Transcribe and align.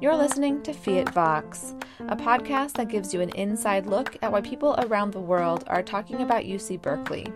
You're 0.00 0.16
listening 0.16 0.62
to 0.62 0.72
Fiat 0.72 1.10
Vox, 1.10 1.74
a 2.08 2.16
podcast 2.16 2.72
that 2.72 2.88
gives 2.88 3.14
you 3.14 3.20
an 3.20 3.30
inside 3.30 3.86
look 3.86 4.16
at 4.20 4.32
why 4.32 4.40
people 4.40 4.74
around 4.78 5.12
the 5.12 5.20
world 5.20 5.64
are 5.68 5.82
talking 5.82 6.22
about 6.22 6.44
UC 6.44 6.82
Berkeley. 6.82 7.32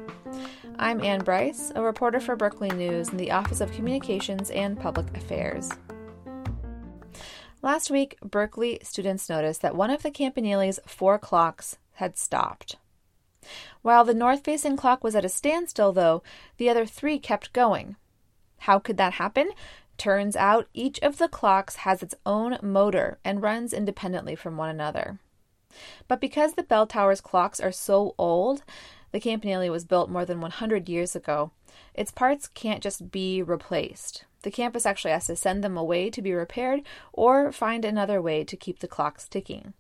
I'm 0.79 1.01
Anne 1.01 1.23
Brice, 1.23 1.73
a 1.75 1.83
reporter 1.83 2.21
for 2.21 2.37
Berkeley 2.37 2.71
News 2.71 3.09
in 3.09 3.17
the 3.17 3.31
Office 3.31 3.61
of 3.61 3.73
Communications 3.73 4.51
and 4.51 4.79
Public 4.79 5.17
Affairs. 5.17 5.71
Last 7.63 7.91
week, 7.91 8.19
Berkeley 8.21 8.79
students 8.83 9.29
noticed 9.29 9.63
that 9.63 9.75
one 9.75 9.91
of 9.91 10.03
the 10.03 10.11
Campanile's 10.11 10.79
four 10.87 11.19
clocks 11.19 11.79
had 11.95 12.19
stopped. 12.19 12.77
While 13.83 14.05
the 14.05 14.15
north 14.15 14.45
facing 14.45 14.77
clock 14.77 15.03
was 15.03 15.15
at 15.15 15.25
a 15.25 15.29
standstill, 15.29 15.93
though, 15.93 16.23
the 16.59 16.69
other 16.69 16.85
three 16.85 17.19
kept 17.19 17.53
going. 17.53 17.97
How 18.59 18.79
could 18.79 18.97
that 18.97 19.15
happen? 19.15 19.51
Turns 19.99 20.37
out 20.37 20.69
each 20.75 20.99
of 21.01 21.19
the 21.19 21.29
clocks 21.29 21.77
has 21.77 22.03
its 22.03 22.15
own 22.25 22.59
motor 22.63 23.19
and 23.25 23.43
runs 23.43 23.73
independently 23.73 24.35
from 24.35 24.57
one 24.57 24.69
another. 24.69 25.19
But 26.09 26.21
because 26.21 26.55
the 26.55 26.63
bell 26.63 26.87
tower's 26.87 27.21
clocks 27.21 27.61
are 27.61 27.73
so 27.73 28.15
old, 28.19 28.63
the 29.13 29.21
Campanile 29.21 29.71
was 29.71 29.85
built 29.85 30.11
more 30.11 30.25
than 30.25 30.41
100 30.41 30.89
years 30.89 31.17
ago, 31.17 31.51
its 31.95 32.11
parts 32.11 32.49
can't 32.49 32.83
just 32.83 33.11
be 33.11 33.43
replaced. 33.43 34.25
The 34.43 34.51
campus 34.51 34.87
actually 34.87 35.11
has 35.11 35.27
to 35.27 35.37
send 35.37 35.65
them 35.65 35.77
away 35.77 36.11
to 36.11 36.23
be 36.23 36.33
repaired 36.33 36.83
or 37.13 37.51
find 37.51 37.85
another 37.85 38.23
way 38.23 38.45
to 38.45 38.57
keep 38.57 38.79
the 38.79 38.89
clocks 38.89 39.29
ticking. 39.29 39.73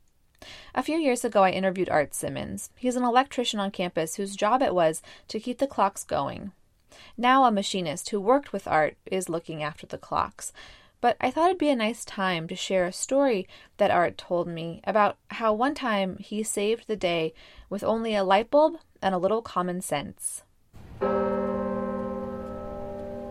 A 0.74 0.82
few 0.82 0.98
years 0.98 1.24
ago, 1.24 1.42
I 1.42 1.50
interviewed 1.50 1.88
Art 1.88 2.14
Simmons. 2.14 2.70
He's 2.76 2.96
an 2.96 3.04
electrician 3.04 3.60
on 3.60 3.70
campus 3.70 4.16
whose 4.16 4.36
job 4.36 4.62
it 4.62 4.74
was 4.74 5.02
to 5.28 5.40
keep 5.40 5.58
the 5.58 5.66
clocks 5.66 6.04
going. 6.04 6.52
Now, 7.16 7.44
a 7.44 7.50
machinist 7.50 8.10
who 8.10 8.20
worked 8.20 8.52
with 8.52 8.68
Art 8.68 8.96
is 9.06 9.28
looking 9.28 9.62
after 9.62 9.86
the 9.86 9.98
clocks. 9.98 10.52
But 11.00 11.16
I 11.20 11.30
thought 11.30 11.50
it'd 11.50 11.58
be 11.58 11.68
a 11.68 11.76
nice 11.76 12.04
time 12.04 12.48
to 12.48 12.56
share 12.56 12.86
a 12.86 12.92
story 12.92 13.46
that 13.76 13.90
Art 13.90 14.16
told 14.16 14.48
me 14.48 14.80
about 14.84 15.16
how 15.30 15.52
one 15.52 15.74
time 15.74 16.16
he 16.18 16.42
saved 16.42 16.88
the 16.88 16.96
day 16.96 17.34
with 17.68 17.84
only 17.84 18.14
a 18.14 18.24
light 18.24 18.50
bulb 18.50 18.78
and 19.02 19.14
a 19.14 19.18
little 19.18 19.42
common 19.42 19.80
sense. 19.80 20.42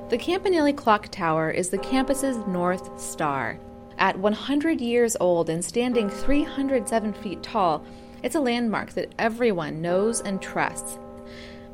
The 0.09 0.17
Campanile 0.19 0.73
Clock 0.73 1.09
Tower 1.09 1.49
is 1.49 1.69
the 1.69 1.79
campus's 1.79 2.37
North 2.45 2.99
Star. 3.01 3.59
At 3.97 4.19
100 4.19 4.79
years 4.79 5.17
old 5.19 5.49
and 5.49 5.65
standing 5.65 6.09
307 6.09 7.13
feet 7.13 7.41
tall, 7.41 7.83
it's 8.21 8.35
a 8.35 8.39
landmark 8.39 8.91
that 8.91 9.15
everyone 9.17 9.81
knows 9.81 10.21
and 10.21 10.39
trusts. 10.41 10.99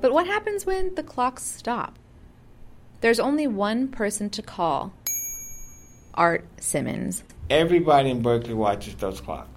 But 0.02 0.14
what 0.14 0.26
happens 0.26 0.66
when 0.66 0.96
the 0.96 1.04
clocks 1.04 1.44
stop? 1.44 2.00
There's 3.02 3.20
only 3.20 3.46
one 3.46 3.88
person 3.88 4.32
to 4.32 4.42
call 4.42 4.94
Art 6.16 6.44
Simmons. 6.60 7.24
Everybody 7.52 8.10
in 8.10 8.24
Berkeley 8.24 8.56
watches 8.56 8.96
those 8.96 9.22
clocks. 9.22 9.48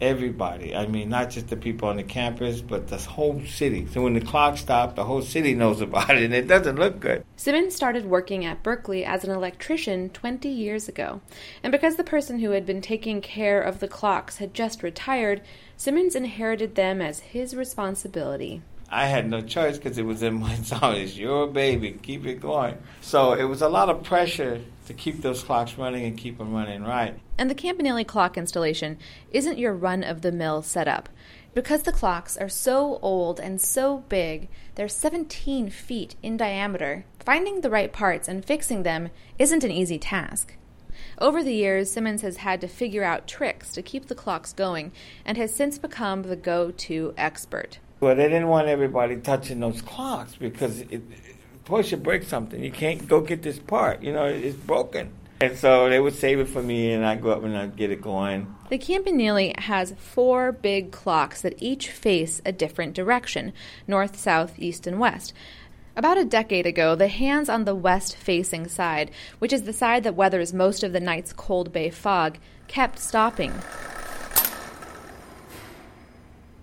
Everybody. 0.00 0.76
I 0.76 0.86
mean, 0.86 1.08
not 1.08 1.30
just 1.30 1.48
the 1.48 1.56
people 1.56 1.88
on 1.88 1.96
the 1.96 2.04
campus, 2.04 2.60
but 2.60 2.86
the 2.86 2.98
whole 2.98 3.42
city. 3.44 3.88
So 3.90 4.02
when 4.02 4.14
the 4.14 4.20
clock 4.20 4.56
stops, 4.56 4.94
the 4.94 5.04
whole 5.04 5.22
city 5.22 5.54
knows 5.54 5.80
about 5.88 6.10
it, 6.10 6.22
and 6.22 6.32
it 6.32 6.46
doesn't 6.46 6.78
look 6.78 7.00
good. 7.00 7.24
Simmons 7.34 7.74
started 7.74 8.06
working 8.06 8.44
at 8.44 8.62
Berkeley 8.62 9.04
as 9.04 9.24
an 9.24 9.32
electrician 9.32 10.10
20 10.10 10.48
years 10.48 10.88
ago. 10.88 11.20
And 11.64 11.72
because 11.72 11.96
the 11.96 12.04
person 12.04 12.38
who 12.38 12.50
had 12.52 12.64
been 12.64 12.80
taking 12.80 13.20
care 13.20 13.60
of 13.60 13.80
the 13.80 13.88
clocks 13.88 14.36
had 14.36 14.54
just 14.54 14.84
retired, 14.84 15.42
Simmons 15.76 16.14
inherited 16.14 16.76
them 16.76 17.02
as 17.02 17.18
his 17.20 17.56
responsibility. 17.56 18.62
I 18.90 19.06
had 19.06 19.28
no 19.28 19.42
choice 19.42 19.76
because 19.76 19.98
it 19.98 20.06
was 20.06 20.22
in 20.22 20.34
my 20.34 20.54
song. 20.62 20.96
It's 20.96 21.16
your 21.16 21.46
baby, 21.46 21.92
keep 21.92 22.26
it 22.26 22.40
going. 22.40 22.78
So 23.00 23.32
it 23.32 23.44
was 23.44 23.60
a 23.60 23.68
lot 23.68 23.90
of 23.90 24.02
pressure 24.02 24.62
to 24.86 24.94
keep 24.94 25.20
those 25.20 25.42
clocks 25.42 25.76
running 25.76 26.04
and 26.06 26.16
keep 26.16 26.38
them 26.38 26.54
running 26.54 26.84
right. 26.84 27.18
And 27.36 27.50
the 27.50 27.54
Campanile 27.54 28.04
clock 28.04 28.38
installation 28.38 28.98
isn't 29.30 29.58
your 29.58 29.74
run 29.74 30.02
of 30.02 30.22
the 30.22 30.32
mill 30.32 30.62
setup. 30.62 31.08
Because 31.54 31.82
the 31.82 31.92
clocks 31.92 32.36
are 32.36 32.48
so 32.48 32.98
old 33.02 33.40
and 33.40 33.60
so 33.60 33.98
big, 34.08 34.48
they're 34.74 34.88
17 34.88 35.70
feet 35.70 36.14
in 36.22 36.36
diameter, 36.36 37.04
finding 37.18 37.60
the 37.60 37.70
right 37.70 37.92
parts 37.92 38.28
and 38.28 38.44
fixing 38.44 38.82
them 38.84 39.10
isn't 39.38 39.64
an 39.64 39.70
easy 39.70 39.98
task. 39.98 40.54
Over 41.18 41.42
the 41.42 41.54
years, 41.54 41.90
Simmons 41.90 42.22
has 42.22 42.38
had 42.38 42.60
to 42.60 42.68
figure 42.68 43.04
out 43.04 43.26
tricks 43.26 43.72
to 43.72 43.82
keep 43.82 44.06
the 44.06 44.14
clocks 44.14 44.52
going 44.52 44.92
and 45.24 45.36
has 45.36 45.54
since 45.54 45.78
become 45.78 46.22
the 46.22 46.36
go 46.36 46.70
to 46.70 47.14
expert. 47.16 47.78
Well, 48.00 48.14
they 48.14 48.24
didn't 48.24 48.48
want 48.48 48.68
everybody 48.68 49.16
touching 49.16 49.60
those 49.60 49.82
clocks 49.82 50.34
because 50.36 50.80
it, 50.80 51.02
push 51.64 51.90
you 51.90 51.96
break 51.96 52.22
something. 52.22 52.62
You 52.62 52.70
can't 52.70 53.08
go 53.08 53.20
get 53.20 53.42
this 53.42 53.58
part. 53.58 54.02
You 54.02 54.12
know, 54.12 54.26
it's 54.26 54.56
broken. 54.56 55.12
And 55.40 55.56
so 55.56 55.88
they 55.88 56.00
would 56.00 56.14
save 56.14 56.40
it 56.40 56.48
for 56.48 56.62
me, 56.62 56.90
and 56.92 57.06
I'd 57.06 57.22
go 57.22 57.30
up 57.30 57.44
and 57.44 57.56
I'd 57.56 57.76
get 57.76 57.92
it 57.92 58.00
going. 58.00 58.52
The 58.70 58.78
Campanile 58.78 59.54
has 59.58 59.94
four 59.96 60.50
big 60.50 60.90
clocks 60.90 61.42
that 61.42 61.54
each 61.62 61.90
face 61.90 62.42
a 62.44 62.50
different 62.50 62.94
direction 62.94 63.52
north, 63.86 64.18
south, 64.18 64.58
east, 64.58 64.86
and 64.86 64.98
west. 64.98 65.32
About 65.94 66.18
a 66.18 66.24
decade 66.24 66.66
ago, 66.66 66.94
the 66.94 67.08
hands 67.08 67.48
on 67.48 67.64
the 67.64 67.74
west 67.74 68.16
facing 68.16 68.68
side, 68.68 69.10
which 69.38 69.52
is 69.52 69.62
the 69.62 69.72
side 69.72 70.04
that 70.04 70.14
weathers 70.14 70.52
most 70.52 70.82
of 70.82 70.92
the 70.92 71.00
night's 71.00 71.32
cold 71.32 71.72
bay 71.72 71.90
fog, 71.90 72.38
kept 72.66 72.98
stopping. 72.98 73.52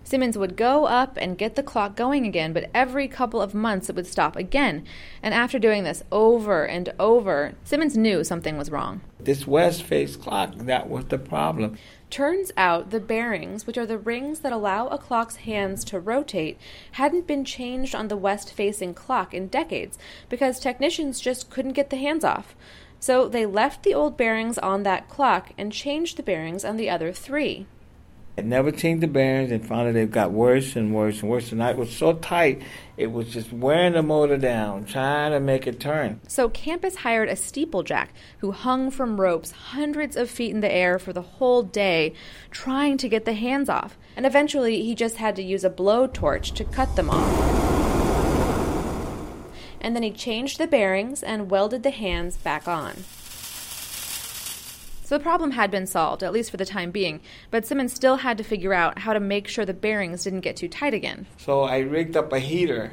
Simmons 0.05 0.37
would 0.37 0.55
go 0.55 0.85
up 0.85 1.17
and 1.17 1.35
get 1.35 1.55
the 1.55 1.63
clock 1.63 1.95
going 1.95 2.27
again, 2.27 2.53
but 2.53 2.69
every 2.75 3.07
couple 3.07 3.41
of 3.41 3.55
months 3.55 3.89
it 3.89 3.95
would 3.95 4.05
stop 4.05 4.35
again. 4.35 4.85
And 5.23 5.33
after 5.33 5.57
doing 5.57 5.83
this 5.83 6.03
over 6.11 6.63
and 6.63 6.93
over, 6.99 7.55
Simmons 7.63 7.97
knew 7.97 8.23
something 8.23 8.55
was 8.55 8.69
wrong. 8.69 9.01
This 9.19 9.47
west 9.47 9.81
face 9.81 10.15
clock, 10.15 10.53
that 10.57 10.87
was 10.87 11.05
the 11.05 11.17
problem. 11.17 11.77
Turns 12.11 12.51
out 12.55 12.91
the 12.91 12.99
bearings, 12.99 13.65
which 13.65 13.79
are 13.79 13.87
the 13.87 13.97
rings 13.97 14.41
that 14.41 14.53
allow 14.53 14.87
a 14.87 14.99
clock's 14.99 15.37
hands 15.37 15.83
to 15.85 15.99
rotate, 15.99 16.59
hadn't 16.91 17.25
been 17.25 17.43
changed 17.43 17.95
on 17.95 18.07
the 18.07 18.15
west 18.15 18.53
facing 18.53 18.93
clock 18.93 19.33
in 19.33 19.47
decades 19.47 19.97
because 20.29 20.59
technicians 20.59 21.19
just 21.19 21.49
couldn't 21.49 21.73
get 21.73 21.89
the 21.89 21.97
hands 21.97 22.23
off. 22.23 22.55
So 22.99 23.27
they 23.27 23.47
left 23.47 23.81
the 23.81 23.95
old 23.95 24.17
bearings 24.17 24.59
on 24.59 24.83
that 24.83 25.09
clock 25.09 25.51
and 25.57 25.73
changed 25.73 26.17
the 26.17 26.23
bearings 26.23 26.63
on 26.63 26.77
the 26.77 26.91
other 26.91 27.11
three. 27.11 27.65
I 28.37 28.41
never 28.41 28.69
changed 28.69 29.01
the 29.01 29.07
bearings 29.07 29.49
and 29.51 29.65
finally 29.65 29.93
they 29.93 30.05
got 30.05 30.31
worse 30.31 30.75
and 30.75 30.93
worse 30.93 31.21
and 31.21 31.31
worse. 31.31 31.49
The 31.51 31.55
night 31.55 31.77
was 31.77 31.95
so 31.95 32.13
tight, 32.13 32.61
it 32.97 33.11
was 33.11 33.29
just 33.29 33.53
wearing 33.53 33.93
the 33.93 34.03
motor 34.03 34.37
down, 34.37 34.83
trying 34.83 35.31
to 35.31 35.39
make 35.39 35.65
it 35.67 35.79
turn. 35.79 36.19
So 36.27 36.49
campus 36.49 36.97
hired 36.97 37.29
a 37.29 37.35
steeplejack 37.35 38.09
who 38.39 38.51
hung 38.51 38.91
from 38.91 39.21
ropes 39.21 39.51
hundreds 39.51 40.17
of 40.17 40.29
feet 40.29 40.51
in 40.51 40.59
the 40.59 40.71
air 40.71 40.99
for 40.99 41.13
the 41.13 41.21
whole 41.21 41.63
day, 41.63 42.13
trying 42.51 42.97
to 42.97 43.07
get 43.07 43.23
the 43.23 43.33
hands 43.33 43.69
off. 43.69 43.97
And 44.17 44.25
eventually, 44.25 44.81
he 44.83 44.95
just 44.95 45.17
had 45.17 45.35
to 45.37 45.43
use 45.43 45.63
a 45.63 45.69
blowtorch 45.69 46.53
to 46.55 46.63
cut 46.65 46.95
them 46.95 47.09
off. 47.09 47.65
And 49.79 49.95
then 49.95 50.03
he 50.03 50.11
changed 50.11 50.57
the 50.57 50.67
bearings 50.67 51.23
and 51.23 51.49
welded 51.49 51.83
the 51.83 51.91
hands 51.91 52.37
back 52.37 52.67
on. 52.67 53.03
So 55.05 55.19
the 55.19 55.23
problem 55.23 55.51
had 55.51 55.69
been 55.69 55.85
solved, 55.85 56.23
at 56.23 56.33
least 56.33 56.49
for 56.49 56.57
the 56.57 56.65
time 56.65 56.89
being, 56.89 57.21
but 57.51 57.63
Simmons 57.63 57.93
still 57.93 58.17
had 58.17 58.39
to 58.39 58.43
figure 58.43 58.73
out 58.73 58.97
how 58.97 59.13
to 59.13 59.19
make 59.19 59.47
sure 59.47 59.63
the 59.63 59.71
bearings 59.71 60.23
didn't 60.23 60.39
get 60.39 60.55
too 60.55 60.67
tight 60.67 60.95
again. 60.95 61.27
So 61.37 61.61
I 61.61 61.77
rigged 61.77 62.17
up 62.17 62.33
a 62.33 62.39
heater 62.39 62.91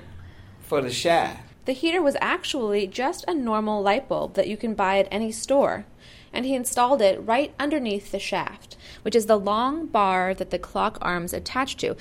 for 0.61 0.83
the 0.83 0.93
shaft. 0.93 1.41
The 1.65 1.73
heater 1.73 2.03
was 2.03 2.19
actually 2.21 2.87
just 2.87 3.25
a 3.27 3.33
normal 3.33 3.83
light 3.83 4.11
bulb 4.11 4.35
that 4.35 4.47
you 4.47 4.59
can 4.59 4.75
buy 4.75 4.99
at 4.99 5.09
any 5.11 5.33
store, 5.33 5.87
and 6.35 6.45
he 6.45 6.55
installed 6.55 7.01
it 7.01 7.19
right 7.27 7.55
underneath 7.59 8.13
the 8.13 8.19
shaft, 8.19 8.77
which 9.01 9.17
is 9.17 9.25
the 9.25 9.39
long 9.39 9.87
bar 9.87 10.35
that 10.35 10.51
the 10.51 10.59
clock 10.59 10.99
arms 11.01 11.33
attach 11.33 11.79
to. 11.79 11.97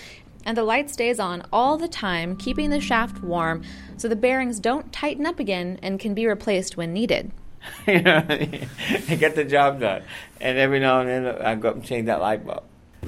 And 0.45 0.57
the 0.57 0.63
light 0.63 0.89
stays 0.89 1.21
on 1.21 1.45
all 1.53 1.77
the 1.77 1.87
time, 1.87 2.35
keeping 2.35 2.69
the 2.69 2.81
shaft 2.81 3.23
warm 3.23 3.63
so 3.95 4.09
the 4.09 4.17
bearings 4.17 4.59
don't 4.59 4.91
tighten 4.91 5.25
up 5.25 5.39
again 5.39 5.79
and 5.81 6.01
can 6.01 6.13
be 6.13 6.27
replaced 6.27 6.75
when 6.75 6.91
needed. 6.91 7.31
you 7.87 8.01
know, 8.01 8.23
and 8.27 8.69
get 9.19 9.35
the 9.35 9.45
job 9.45 9.79
done. 9.79 10.03
And 10.39 10.57
every 10.57 10.79
now 10.79 11.01
and 11.01 11.09
then 11.09 11.41
I 11.41 11.55
go 11.55 11.69
up 11.69 11.75
and 11.75 11.85
change 11.85 12.07
that 12.07 12.21
light 12.21 12.45
bulb. 12.45 12.63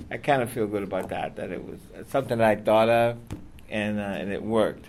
I 0.09 0.17
kind 0.17 0.41
of 0.41 0.51
feel 0.51 0.67
good 0.67 0.83
about 0.83 1.09
that, 1.09 1.35
that 1.35 1.51
it 1.51 1.63
was 1.63 1.79
something 2.09 2.37
that 2.37 2.47
I 2.47 2.55
thought 2.55 2.89
of 2.89 3.17
and, 3.69 3.99
uh, 3.99 4.03
and 4.03 4.31
it 4.31 4.41
worked. 4.41 4.87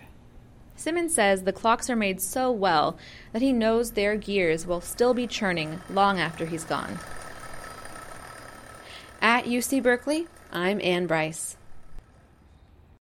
Simmons 0.77 1.15
says 1.15 1.43
the 1.43 1.53
clocks 1.53 1.89
are 1.89 1.97
made 1.97 2.21
so 2.21 2.51
well 2.51 2.99
that 3.33 3.43
he 3.43 3.53
knows 3.53 3.93
their 3.93 4.17
gears 4.17 4.67
will 4.67 4.81
still 4.81 5.15
be 5.15 5.27
churning 5.27 5.81
long 5.89 6.19
after 6.19 6.47
he's 6.47 6.65
gone. 6.65 6.99
At 9.21 9.45
UC 9.45 9.83
Berkeley, 9.83 10.27
I'm 10.53 10.81
Anne 10.83 11.07
Brice. 11.07 11.57